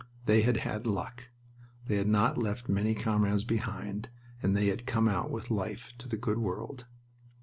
They 0.25 0.41
had 0.41 0.57
had 0.57 0.87
luck. 0.87 1.29
They 1.85 1.97
had 1.97 2.07
not 2.07 2.35
left 2.35 2.67
many 2.67 2.95
comrades 2.95 3.43
behind, 3.43 4.09
and 4.41 4.57
they 4.57 4.65
had 4.65 4.87
come 4.87 5.07
out 5.07 5.29
with 5.29 5.51
life 5.51 5.93
to 5.99 6.07
the 6.09 6.17
good 6.17 6.39
world. 6.39 6.87